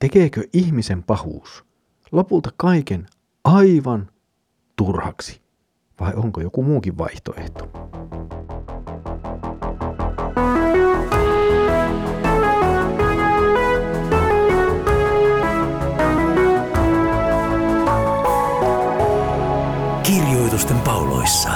tekeekö 0.00 0.42
ihmisen 0.52 1.02
pahuus 1.02 1.64
lopulta 2.12 2.50
kaiken 2.56 3.06
aivan 3.44 4.10
turhaksi? 4.76 5.40
Vai 6.00 6.12
onko 6.14 6.40
joku 6.40 6.62
muukin 6.62 6.98
vaihtoehto? 6.98 7.68
Kirjoitusten 20.02 20.80
pauloissa. 20.80 21.50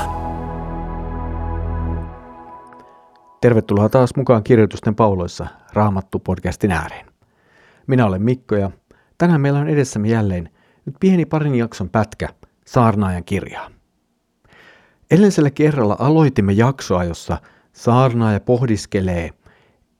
Tervetuloa 3.40 3.88
taas 3.88 4.16
mukaan 4.16 4.42
Kirjoitusten 4.42 4.94
pauloissa 4.94 5.46
Raamattu-podcastin 5.72 6.70
ääreen. 6.72 7.13
Minä 7.86 8.06
olen 8.06 8.22
Mikko 8.22 8.56
ja 8.56 8.70
tänään 9.18 9.40
meillä 9.40 9.58
on 9.58 9.68
edessämme 9.68 10.08
jälleen 10.08 10.48
nyt 10.86 10.96
pieni 11.00 11.24
parin 11.24 11.54
jakson 11.54 11.90
pätkä 11.90 12.28
Saarnaajan 12.66 13.24
kirjaa. 13.24 13.70
Edellisellä 15.10 15.50
kerralla 15.50 15.96
aloitimme 15.98 16.52
jaksoa, 16.52 17.04
jossa 17.04 17.38
saarnaaja 17.72 18.40
pohdiskelee 18.40 19.30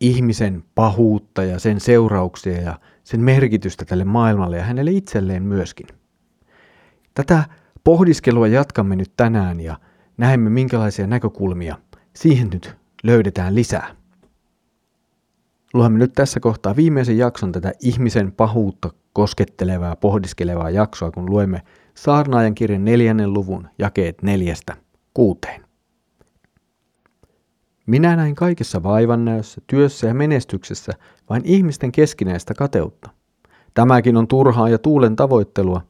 ihmisen 0.01 0.65
pahuutta 0.75 1.45
ja 1.45 1.59
sen 1.59 1.81
seurauksia 1.81 2.61
ja 2.61 2.79
sen 3.05 3.21
merkitystä 3.21 3.85
tälle 3.85 4.05
maailmalle 4.05 4.57
ja 4.57 4.63
hänelle 4.65 4.91
itselleen 4.91 5.43
myöskin. 5.43 5.87
Tätä 7.15 7.45
pohdiskelua 7.85 8.49
jatkamme 8.49 8.97
nyt 8.97 9.13
tänään 9.17 9.61
ja 9.61 9.79
näemme 10.17 10.51
minkälaisia 10.51 11.07
näkökulmia 11.07 11.79
siihen 12.17 12.49
nyt 12.53 12.77
löydetään 13.03 13.55
lisää. 13.55 14.04
Luemme 15.75 15.99
nyt 15.99 16.13
tässä 16.13 16.41
kohtaa 16.41 16.77
viimeisen 16.77 17.19
jakson 17.19 17.53
tätä 17.53 17.73
ihmisen 17.83 18.33
pahuutta 18.33 18.91
koskettelevaa, 19.13 19.97
pohdiskelevaa 19.97 20.71
jaksoa, 20.71 21.11
kun 21.11 21.31
luemme 21.31 21.63
Saarnaajan 21.95 22.55
kirjan 22.55 22.85
neljännen 22.85 23.33
luvun 23.33 23.69
jakeet 23.79 24.23
neljästä 24.23 24.77
kuuteen. 25.15 25.65
Minä 27.87 28.17
näin 28.17 28.35
kaikessa 28.35 28.83
vaivannäössä, 28.83 29.61
työssä 29.67 30.07
ja 30.07 30.15
menestyksessä 30.15 30.93
vain 31.31 31.43
ihmisten 31.45 31.93
keskinäistä 31.93 32.55
kateutta. 32.55 33.11
Tämäkin 33.75 34.17
on 34.17 34.29
turhaa 34.29 34.69
ja 34.69 34.79
tuulen 34.79 35.17
tavoittelua. 35.17 35.81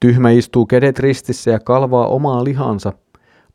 Tyhmä 0.00 0.30
istuu 0.30 0.66
kädet 0.66 0.98
ristissä 0.98 1.50
ja 1.50 1.60
kalvaa 1.60 2.06
omaa 2.06 2.44
lihansa. 2.44 2.92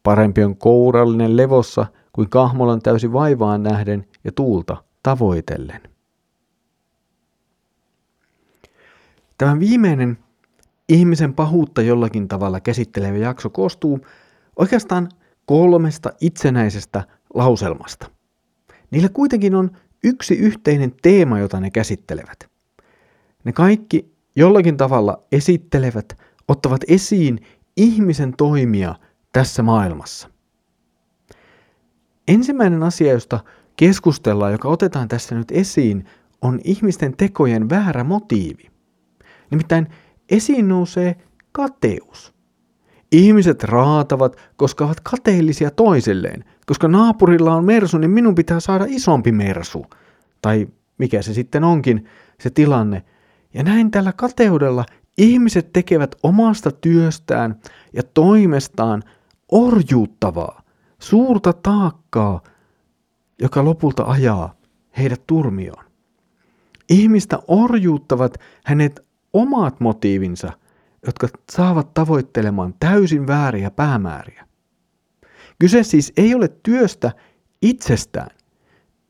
Parempi 0.04 0.44
on 0.44 0.58
kourallinen 0.58 1.38
levossa 1.38 1.86
kuin 2.14 2.30
kahmolan 2.30 2.82
täysi 2.82 3.14
vaivaan 3.14 3.64
nähden 3.64 4.06
ja 4.24 4.32
tuulta 4.32 4.85
tavoitellen. 5.06 5.82
Tämä 9.38 9.60
viimeinen 9.60 10.18
ihmisen 10.90 11.34
pahuutta 11.34 11.82
jollakin 11.82 12.28
tavalla 12.28 12.60
käsittelevä 12.60 13.18
jakso 13.18 13.50
koostuu 13.50 14.00
oikeastaan 14.56 15.10
kolmesta 15.46 16.14
itsenäisestä 16.22 17.04
lauselmasta. 17.34 18.10
Niillä 18.92 19.10
kuitenkin 19.10 19.56
on 19.56 19.72
yksi 20.04 20.36
yhteinen 20.36 20.94
teema, 21.02 21.40
jota 21.40 21.60
ne 21.60 21.72
käsittelevät. 21.72 22.50
Ne 23.44 23.54
kaikki 23.54 24.16
jollakin 24.36 24.78
tavalla 24.78 25.24
esittelevät, 25.32 26.18
ottavat 26.48 26.82
esiin 26.88 27.40
ihmisen 27.78 28.34
toimia 28.38 28.96
tässä 29.34 29.64
maailmassa. 29.64 30.30
Ensimmäinen 32.28 32.84
asia, 32.84 33.12
josta 33.12 33.40
keskustellaan, 33.76 34.52
joka 34.52 34.68
otetaan 34.68 35.08
tässä 35.08 35.36
nyt 35.36 35.52
esiin, 35.52 36.06
on 36.42 36.60
ihmisten 36.64 37.18
tekojen 37.18 37.70
väärä 37.70 38.04
motiivi. 38.04 38.72
Nimittäin 39.52 39.88
esiin 40.30 40.68
nousee 40.68 41.16
kateus. 41.52 42.34
Ihmiset 43.12 43.64
raatavat, 43.64 44.36
koska 44.56 44.86
ovat 44.86 45.00
kateellisia 45.00 45.72
toisilleen. 45.72 46.44
Koska 46.66 46.88
naapurilla 46.88 47.56
on 47.56 47.66
mersu, 47.66 47.98
niin 47.98 48.12
minun 48.12 48.36
pitää 48.36 48.60
saada 48.60 48.86
isompi 48.88 49.32
mersu. 49.32 49.86
Tai 50.42 50.68
mikä 50.98 51.22
se 51.22 51.34
sitten 51.34 51.64
onkin, 51.64 52.06
se 52.40 52.50
tilanne. 52.50 53.04
Ja 53.54 53.64
näin 53.64 53.92
tällä 53.92 54.14
kateudella 54.14 54.86
ihmiset 55.18 55.74
tekevät 55.74 56.16
omasta 56.24 56.72
työstään 56.72 57.56
ja 57.94 58.04
toimestaan 58.14 59.04
orjuuttavaa, 59.52 60.62
suurta 61.00 61.54
taakkaa, 61.54 62.42
joka 63.42 63.66
lopulta 63.66 64.04
ajaa 64.04 64.56
heidät 64.98 65.22
turmioon. 65.28 65.86
Ihmistä 66.90 67.40
orjuuttavat 67.48 68.38
hänet 68.66 69.06
omat 69.34 69.80
motiivinsa, 69.80 70.52
jotka 71.06 71.28
saavat 71.52 71.94
tavoittelemaan 71.94 72.74
täysin 72.80 73.28
vääriä 73.28 73.72
päämääriä. 73.72 74.48
Kyse 75.60 75.84
siis 75.84 76.14
ei 76.18 76.36
ole 76.36 76.48
työstä 76.64 77.12
itsestään. 77.62 78.38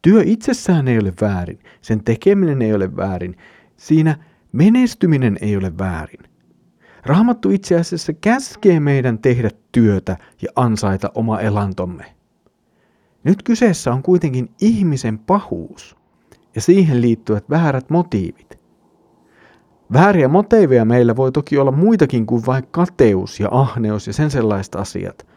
Työ 0.02 0.22
itsessään 0.26 0.88
ei 0.88 1.00
ole 1.00 1.14
väärin, 1.22 1.60
sen 1.82 2.04
tekeminen 2.04 2.62
ei 2.62 2.74
ole 2.74 2.96
väärin, 2.96 3.38
siinä 3.78 4.18
menestyminen 4.52 5.38
ei 5.42 5.58
ole 5.58 5.78
väärin. 5.78 6.20
Raamattu 7.06 7.50
itse 7.50 7.80
asiassa 7.80 8.14
käskee 8.14 8.80
meidän 8.80 9.20
tehdä 9.20 9.50
työtä 9.72 10.18
ja 10.42 10.50
ansaita 10.56 11.12
oma 11.16 11.40
elantomme. 11.40 12.15
Nyt 13.26 13.44
kyseessä 13.44 13.94
on 13.94 14.04
kuitenkin 14.04 14.50
ihmisen 14.62 15.20
pahuus 15.20 15.96
ja 16.56 16.62
siihen 16.62 17.02
liittyvät 17.02 17.50
väärät 17.50 17.90
motiivit. 17.90 18.60
Vääriä 19.94 20.28
motiiveja 20.28 20.86
meillä 20.86 21.16
voi 21.16 21.32
toki 21.32 21.58
olla 21.58 21.72
muitakin 21.72 22.26
kuin 22.26 22.46
vain 22.46 22.68
kateus 22.72 23.40
ja 23.40 23.48
ahneus 23.52 24.08
ja 24.08 24.14
sen 24.14 24.32
sellaiset 24.32 24.76
asiat. 24.76 25.28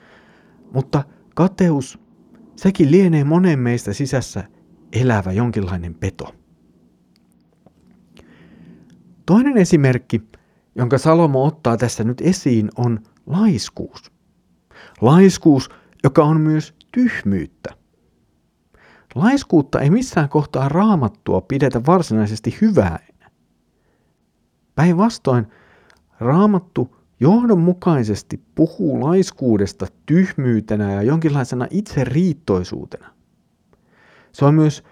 Mutta 0.74 1.04
kateus, 1.34 1.98
sekin 2.56 2.90
lienee 2.90 3.24
monen 3.24 3.58
meistä 3.58 3.92
sisässä 3.92 4.44
elävä 4.92 5.32
jonkinlainen 5.32 5.94
peto. 5.94 6.34
Toinen 9.26 9.56
esimerkki, 9.56 10.22
jonka 10.74 10.98
Salomo 10.98 11.44
ottaa 11.44 11.76
tässä 11.76 12.04
nyt 12.04 12.20
esiin, 12.20 12.70
on 12.76 13.00
laiskuus. 13.26 14.12
Laiskuus, 15.00 15.68
joka 16.04 16.24
on 16.24 16.40
myös 16.40 16.77
tyhmyyttä. 16.98 17.74
Laiskuutta 19.14 19.80
ei 19.80 19.90
missään 19.90 20.28
kohtaa 20.28 20.68
raamattua 20.68 21.40
pidetä 21.40 21.80
varsinaisesti 21.86 22.58
hyvää. 22.60 22.98
Päinvastoin 24.74 25.46
raamattu 26.20 26.96
johdonmukaisesti 27.20 28.42
puhuu 28.54 29.00
laiskuudesta 29.00 29.86
tyhmyytenä 30.06 30.92
ja 30.92 31.02
jonkinlaisena 31.02 31.66
itseriittoisuutena. 31.70 33.14
Se 34.32 34.44
on 34.44 34.54
myös 34.54 34.84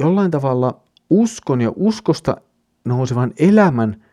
jollain 0.00 0.30
tavalla 0.30 0.82
uskon 1.10 1.60
ja 1.60 1.72
uskosta 1.76 2.36
nousevan 2.84 3.32
elämän 3.38 4.04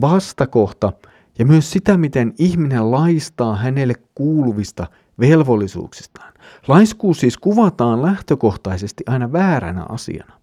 vastakohta 0.00 0.92
ja 1.38 1.46
myös 1.46 1.70
sitä, 1.70 1.96
miten 1.96 2.34
ihminen 2.38 2.90
laistaa 2.90 3.56
hänelle 3.56 3.94
kuuluvista 4.14 4.86
velvollisuuksistaan. 5.20 6.32
Laiskuus 6.68 7.20
siis 7.20 7.38
kuvataan 7.38 8.02
lähtökohtaisesti 8.02 9.04
aina 9.06 9.32
vääränä 9.32 9.86
asiana. 9.88 10.40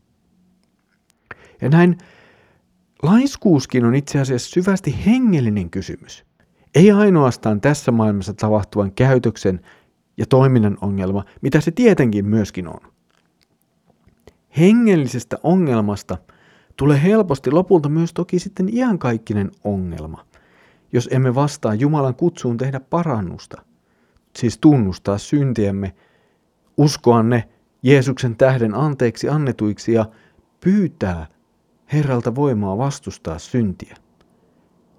Ja 1.62 1.70
näin 1.70 1.98
laiskuuskin 3.04 3.86
on 3.86 3.96
itse 3.96 4.20
asiassa 4.20 4.50
syvästi 4.50 4.96
hengellinen 5.06 5.70
kysymys. 5.70 6.26
Ei 6.76 6.92
ainoastaan 6.92 7.62
tässä 7.62 7.92
maailmassa 7.92 8.34
tapahtuvan 8.34 8.92
käytöksen 8.92 9.60
ja 10.18 10.26
toiminnan 10.26 10.78
ongelma, 10.82 11.26
mitä 11.42 11.62
se 11.62 11.72
tietenkin 11.72 12.26
myöskin 12.26 12.68
on. 12.68 12.80
Hengellisestä 14.58 15.38
ongelmasta 15.44 16.18
tulee 16.78 17.04
helposti 17.04 17.52
lopulta 17.52 17.90
myös 17.90 18.14
toki 18.14 18.40
sitten 18.40 18.76
iankaikkinen 18.78 19.52
ongelma, 19.64 20.26
jos 20.94 21.10
emme 21.12 21.36
vastaa 21.36 21.74
Jumalan 21.74 22.16
kutsuun 22.16 22.58
tehdä 22.58 22.80
parannusta– 22.80 23.62
siis 24.38 24.58
tunnustaa 24.58 25.18
syntiemme, 25.18 25.96
uskoa 26.78 27.24
ne 27.24 27.50
Jeesuksen 27.84 28.36
tähden 28.36 28.76
anteeksi 28.76 29.30
annetuiksi 29.30 29.94
ja 29.94 30.06
pyytää 30.60 31.28
Herralta 31.94 32.36
voimaa 32.36 32.78
vastustaa 32.78 33.40
syntiä. 33.40 33.96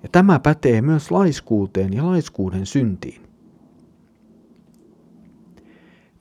Ja 0.03 0.09
tämä 0.13 0.39
pätee 0.39 0.83
myös 0.83 1.11
laiskuuteen 1.11 1.93
ja 1.93 2.07
laiskuuden 2.07 2.67
syntiin. 2.67 3.23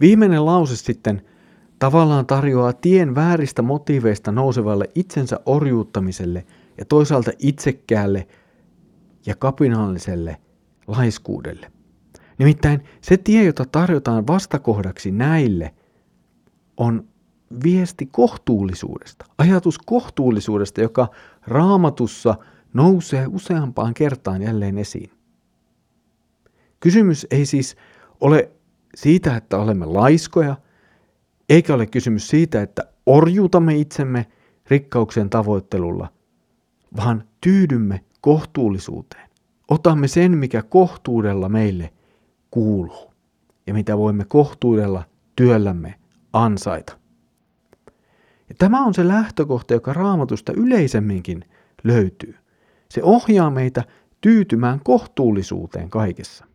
Viimeinen 0.02 0.46
lause 0.46 0.76
sitten 0.76 1.22
tavallaan 1.80 2.26
tarjoaa 2.26 2.74
tien 2.74 3.16
vääristä 3.16 3.62
motiiveista 3.62 4.32
nousevalle 4.32 4.90
itsensä 4.96 5.40
orjuuttamiselle 5.46 6.46
ja 6.78 6.86
toisaalta 6.86 7.32
itsekkäälle 7.40 8.28
ja 9.26 9.36
kapinalliselle 9.36 10.38
laiskuudelle. 10.88 11.72
Nimittäin 12.38 12.84
se 13.02 13.18
tie, 13.18 13.44
jota 13.44 13.66
tarjotaan 13.66 14.28
vastakohdaksi 14.28 15.12
näille, 15.12 15.74
on 16.78 17.08
viesti 17.64 18.06
kohtuullisuudesta. 18.06 19.26
Ajatus 19.38 19.80
kohtuullisuudesta, 19.80 20.82
joka 20.82 21.08
raamatussa 21.48 22.36
nousee 22.74 23.28
useampaan 23.28 23.94
kertaan 23.94 24.42
jälleen 24.42 24.78
esiin. 24.78 25.12
Kysymys 26.80 27.28
ei 27.32 27.46
siis 27.46 27.76
ole 28.22 28.52
siitä, 28.96 29.38
että 29.38 29.58
olemme 29.58 29.86
laiskoja, 29.86 30.56
eikä 31.50 31.74
ole 31.74 31.86
kysymys 31.86 32.28
siitä, 32.28 32.62
että 32.62 32.84
orjuutamme 33.06 33.76
itsemme 33.76 34.26
rikkauksen 34.70 35.30
tavoittelulla, 35.30 36.08
vaan 36.98 37.24
tyydymme 37.42 38.04
kohtuullisuuteen. 38.22 39.30
Otamme 39.68 40.08
sen, 40.08 40.38
mikä 40.38 40.62
kohtuudella 40.62 41.50
meille 41.50 41.94
kuuluu 42.52 43.14
ja 43.68 43.74
mitä 43.74 43.98
voimme 43.98 44.26
kohtuudella 44.26 45.04
työllämme 45.36 45.96
ansaita. 46.34 46.98
Ja 48.50 48.56
tämä 48.58 48.86
on 48.86 48.94
se 48.94 49.08
lähtökohta, 49.08 49.74
joka 49.74 49.94
raamatusta 49.94 50.54
yleisemminkin 50.56 51.46
löytyy. 51.84 52.36
Se 52.90 53.04
ohjaa 53.04 53.50
meitä 53.50 53.84
tyytymään 54.22 54.80
kohtuullisuuteen 54.84 55.90
kaikessa. 55.90 56.46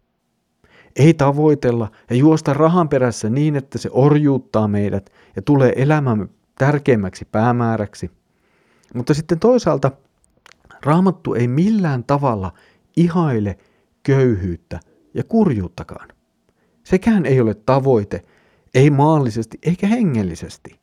Ei 0.97 1.15
tavoitella 1.15 1.91
ja 2.11 2.17
juosta 2.17 2.55
rahan 2.55 2.89
perässä 2.89 3.31
niin, 3.31 3.57
että 3.57 3.79
se 3.79 3.89
orjuuttaa 3.93 4.69
meidät 4.69 5.13
ja 5.37 5.43
tulee 5.43 5.73
elämämme 5.77 6.29
tärkeimmäksi 6.59 7.25
päämääräksi. 7.25 8.11
Mutta 8.95 9.15
sitten 9.15 9.39
toisaalta 9.39 9.91
raamattu 10.85 11.35
ei 11.35 11.49
millään 11.49 12.05
tavalla 12.05 12.53
ihaile 12.97 13.59
köyhyyttä 14.03 14.81
ja 15.15 15.25
kurjuuttakaan. 15.25 16.09
Sekään 16.85 17.27
ei 17.27 17.41
ole 17.41 17.55
tavoite, 17.55 18.25
ei 18.75 18.91
maallisesti 18.91 19.59
eikä 19.63 19.87
hengellisesti. 19.87 20.81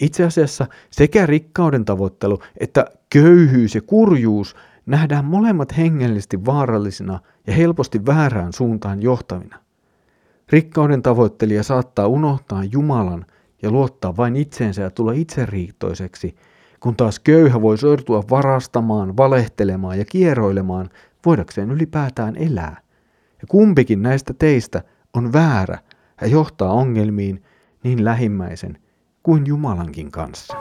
Itse 0.00 0.24
asiassa 0.24 0.66
sekä 0.90 1.26
rikkauden 1.26 1.84
tavoittelu 1.84 2.38
että 2.60 2.84
köyhyys 3.10 3.74
ja 3.74 3.82
kurjuus 3.82 4.56
nähdään 4.86 5.24
molemmat 5.24 5.76
hengellisesti 5.76 6.44
vaarallisina 6.44 7.20
ja 7.46 7.52
helposti 7.52 8.06
väärään 8.06 8.52
suuntaan 8.52 9.02
johtavina. 9.02 9.58
Rikkauden 10.48 11.02
tavoittelija 11.02 11.62
saattaa 11.62 12.06
unohtaa 12.06 12.64
Jumalan 12.64 13.26
ja 13.62 13.70
luottaa 13.70 14.16
vain 14.16 14.36
itseensä 14.36 14.82
ja 14.82 14.90
tulla 14.90 15.12
itseriittoiseksi, 15.12 16.36
kun 16.80 16.96
taas 16.96 17.20
köyhä 17.20 17.62
voi 17.62 17.78
sortua 17.78 18.24
varastamaan, 18.30 19.16
valehtelemaan 19.16 19.98
ja 19.98 20.04
kieroilemaan 20.04 20.90
voidakseen 21.26 21.70
ylipäätään 21.70 22.36
elää. 22.36 22.80
Ja 23.40 23.46
kumpikin 23.48 24.02
näistä 24.02 24.34
teistä 24.34 24.82
on 25.14 25.32
väärä 25.32 25.78
ja 26.20 26.26
johtaa 26.26 26.72
ongelmiin 26.72 27.42
niin 27.84 28.04
lähimmäisen 28.04 28.78
kuin 29.22 29.46
Jumalankin 29.46 30.10
kanssa. 30.10 30.56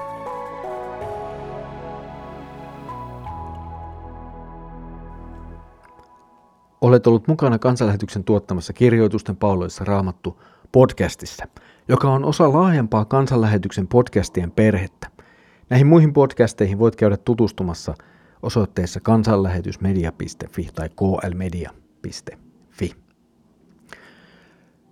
Olet 6.82 7.08
ollut 7.08 7.28
mukana 7.28 7.60
kansanlähetyksen 7.60 8.24
tuottamassa 8.24 8.74
kirjoitusten 8.74 9.36
pauloissa 9.36 9.86
raamattu 9.86 10.42
podcastissa, 10.72 11.46
joka 11.88 12.10
on 12.12 12.26
osa 12.26 12.54
laajempaa 12.54 13.06
kansanlähetyksen 13.06 13.88
podcastien 13.88 14.52
perhettä. 14.52 15.08
Näihin 15.70 15.88
muihin 15.88 16.14
podcasteihin 16.14 16.80
voit 16.80 16.96
käydä 16.96 17.18
tutustumassa 17.18 17.94
osoitteessa 18.42 19.00
kansanlähetysmedia.fi 19.00 20.70
tai 20.76 20.90
klmedia.fi. 20.96 22.40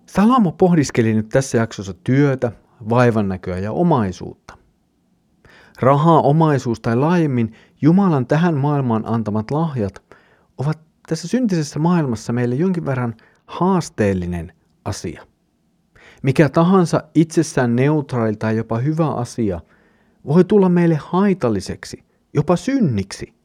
Salamo 0.05 0.51
pohdiskeli 0.51 1.13
nyt 1.13 1.29
tässä 1.29 1.57
jaksossa 1.57 1.94
työtä, 1.94 2.51
vaivannäköä 2.89 3.59
ja 3.59 3.71
omaisuutta. 3.71 4.57
Rahaa, 5.79 6.21
omaisuus 6.21 6.79
tai 6.79 6.95
laajemmin 6.95 7.53
Jumalan 7.81 8.27
tähän 8.27 8.57
maailmaan 8.57 9.03
antamat 9.05 9.51
lahjat 9.51 10.03
ovat 10.57 10.79
tässä 11.07 11.27
syntisessä 11.27 11.79
maailmassa 11.79 12.33
meille 12.33 12.55
jonkin 12.55 12.85
verran 12.85 13.15
haasteellinen 13.45 14.53
asia. 14.85 15.27
Mikä 16.23 16.50
tahansa 16.50 17.03
itsessään 17.15 17.75
neutraali 17.75 18.35
tai 18.35 18.57
jopa 18.57 18.77
hyvä 18.77 19.13
asia 19.13 19.61
voi 20.25 20.43
tulla 20.43 20.69
meille 20.69 20.95
haitalliseksi, 20.95 22.03
jopa 22.33 22.55
synniksi. 22.55 23.37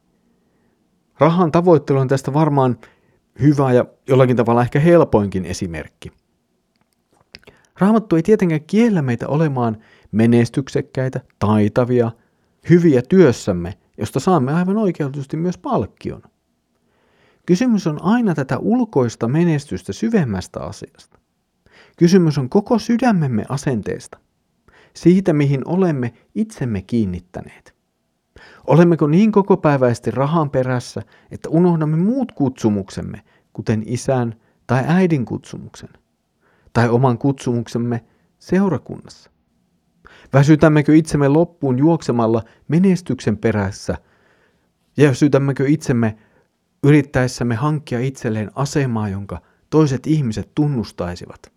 Rahan 1.23 1.51
tavoittelu 1.51 1.99
on 1.99 2.07
tästä 2.07 2.33
varmaan 2.33 2.77
hyvä 3.41 3.73
ja 3.73 3.85
jollakin 4.07 4.35
tavalla 4.35 4.61
ehkä 4.61 4.79
helpoinkin 4.79 5.45
esimerkki. 5.45 6.11
Raamattu 7.79 8.15
ei 8.15 8.23
tietenkään 8.23 8.63
kiellä 8.63 9.01
meitä 9.01 9.27
olemaan 9.27 9.77
menestyksekkäitä, 10.11 11.21
taitavia, 11.39 12.11
hyviä 12.69 13.01
työssämme, 13.09 13.73
josta 13.97 14.19
saamme 14.19 14.53
aivan 14.53 14.77
oikeutusti 14.77 15.37
myös 15.37 15.57
palkkion. 15.57 16.21
Kysymys 17.45 17.87
on 17.87 18.03
aina 18.03 18.35
tätä 18.35 18.57
ulkoista 18.57 19.27
menestystä 19.27 19.93
syvemmästä 19.93 20.59
asiasta. 20.59 21.19
Kysymys 21.97 22.37
on 22.37 22.49
koko 22.49 22.79
sydämemme 22.79 23.45
asenteesta. 23.49 24.17
Siitä, 24.93 25.33
mihin 25.33 25.61
olemme 25.65 26.13
itsemme 26.35 26.81
kiinnittäneet. 26.81 27.72
Olemmeko 28.67 29.07
niin 29.07 29.31
kokopäiväisesti 29.31 30.11
rahan 30.11 30.49
perässä, 30.49 31.01
että 31.31 31.49
unohdamme 31.49 31.97
muut 31.97 32.31
kutsumuksemme, 32.31 33.21
kuten 33.53 33.83
isän 33.85 34.35
tai 34.67 34.83
äidin 34.87 35.25
kutsumuksen, 35.25 35.89
tai 36.73 36.89
oman 36.89 37.17
kutsumuksemme 37.17 38.03
seurakunnassa? 38.39 39.31
Väsytämmekö 40.33 40.95
itsemme 40.95 41.27
loppuun 41.27 41.77
juoksemalla 41.77 42.43
menestyksen 42.67 43.37
perässä, 43.37 43.97
ja 44.97 45.09
väsytämmekö 45.09 45.67
itsemme 45.67 46.17
yrittäessämme 46.83 47.55
hankkia 47.55 47.99
itselleen 47.99 48.51
asemaa, 48.55 49.09
jonka 49.09 49.41
toiset 49.69 50.07
ihmiset 50.07 50.51
tunnustaisivat? 50.55 51.53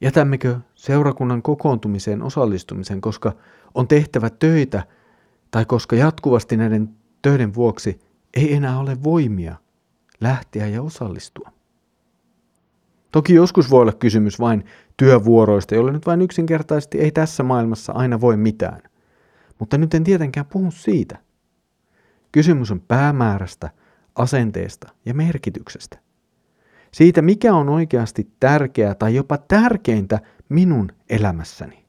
Jätämmekö 0.00 0.56
seurakunnan 0.74 1.42
kokoontumiseen 1.42 2.22
osallistumisen, 2.22 3.00
koska 3.00 3.32
on 3.74 3.88
tehtävä 3.88 4.30
töitä 4.30 4.82
tai 5.50 5.64
koska 5.64 5.96
jatkuvasti 5.96 6.56
näiden 6.56 6.90
töiden 7.22 7.54
vuoksi 7.54 8.00
ei 8.34 8.54
enää 8.54 8.78
ole 8.78 9.02
voimia 9.02 9.56
lähteä 10.20 10.66
ja 10.66 10.82
osallistua? 10.82 11.50
Toki 13.12 13.34
joskus 13.34 13.70
voi 13.70 13.80
olla 13.80 13.92
kysymys 13.92 14.40
vain 14.40 14.64
työvuoroista, 14.96 15.74
joille 15.74 15.92
nyt 15.92 16.06
vain 16.06 16.22
yksinkertaisesti 16.22 17.00
ei 17.00 17.10
tässä 17.10 17.42
maailmassa 17.42 17.92
aina 17.92 18.20
voi 18.20 18.36
mitään. 18.36 18.82
Mutta 19.58 19.78
nyt 19.78 19.94
en 19.94 20.04
tietenkään 20.04 20.46
puhu 20.46 20.70
siitä. 20.70 21.18
Kysymys 22.32 22.70
on 22.70 22.80
päämäärästä, 22.80 23.70
asenteesta 24.14 24.88
ja 25.04 25.14
merkityksestä. 25.14 25.98
Siitä, 26.92 27.22
mikä 27.22 27.54
on 27.54 27.68
oikeasti 27.68 28.30
tärkeää 28.40 28.94
tai 28.94 29.14
jopa 29.14 29.38
tärkeintä 29.38 30.20
minun 30.48 30.92
elämässäni. 31.10 31.83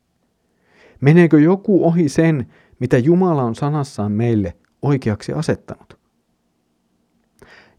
Meneekö 1.02 1.40
joku 1.40 1.88
ohi 1.88 2.10
sen, 2.10 2.54
mitä 2.80 2.98
Jumala 2.98 3.44
on 3.44 3.56
sanassaan 3.56 4.12
meille 4.12 4.58
oikeaksi 4.82 5.34
asettanut? 5.34 6.00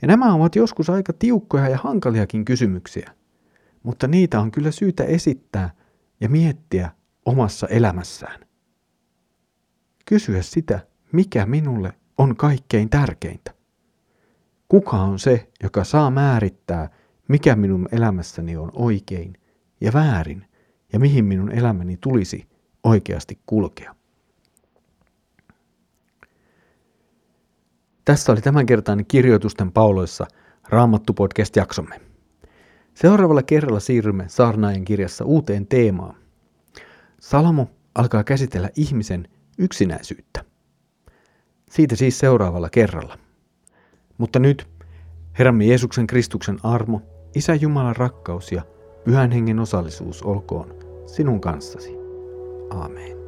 Ja 0.03 0.09
nämä 0.09 0.35
ovat 0.35 0.57
joskus 0.57 0.91
aika 0.91 1.13
tiukkoja 1.13 1.69
ja 1.69 1.79
hankaliakin 1.83 2.45
kysymyksiä, 2.45 3.11
mutta 3.83 4.09
niitä 4.09 4.41
on 4.41 4.51
kyllä 4.51 4.71
syytä 4.71 5.05
esittää 5.05 5.71
ja 6.21 6.29
miettiä 6.29 6.91
omassa 7.27 7.67
elämässään. 7.67 8.41
Kysyä 10.07 10.43
sitä, 10.43 10.81
mikä 11.13 11.47
minulle 11.47 11.93
on 12.19 12.37
kaikkein 12.37 12.91
tärkeintä. 12.91 13.55
Kuka 14.69 14.97
on 14.97 15.19
se, 15.19 15.49
joka 15.63 15.85
saa 15.85 16.11
määrittää, 16.11 16.91
mikä 17.29 17.57
minun 17.57 17.89
elämässäni 17.93 18.57
on 18.57 18.71
oikein 18.75 19.35
ja 19.81 19.93
väärin 19.93 20.47
ja 20.93 20.99
mihin 20.99 21.25
minun 21.25 21.53
elämäni 21.53 21.97
tulisi 22.01 22.49
oikeasti 22.87 23.39
kulkea. 23.47 23.95
Tässä 28.05 28.33
oli 28.33 28.41
tämänkertainen 28.41 29.07
kirjoitusten 29.07 29.73
pauloissa 29.73 30.27
Raamattu 30.69 31.13
podcast-jaksomme. 31.13 32.01
Seuraavalla 32.95 33.43
kerralla 33.43 33.81
siirrymme 33.81 34.25
Saarnaajan 34.29 34.85
kirjassa 34.85 35.25
uuteen 35.25 35.67
teemaan. 35.67 36.15
Salomo 37.21 37.71
alkaa 37.95 38.25
käsitellä 38.25 38.71
ihmisen 38.77 39.29
yksinäisyyttä. 39.59 40.45
Siitä 41.71 41.97
siis 41.97 42.19
seuraavalla 42.19 42.71
kerralla. 42.71 43.19
Mutta 44.19 44.39
nyt 44.39 44.69
Herramme 45.39 45.65
Jeesuksen 45.65 46.07
Kristuksen 46.07 46.59
armo, 46.63 47.03
Isä 47.35 47.55
Jumalan 47.55 47.97
rakkaus 47.97 48.53
ja 48.53 48.63
Pyhän 49.05 49.31
Hengen 49.31 49.59
osallisuus 49.59 50.23
olkoon 50.23 50.75
sinun 51.07 51.41
kanssasi. 51.41 51.96
Amen. 52.71 53.26